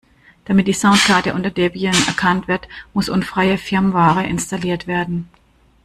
[0.45, 5.29] Damit die Soundkarte unter Debian erkannt wird, muss unfreie Firmware installiert werden.